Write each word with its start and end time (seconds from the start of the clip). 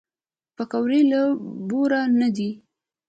پکورې 0.55 1.01
له 1.11 1.21
بوره 1.69 2.01
نه 2.19 2.29
دي 2.35 2.49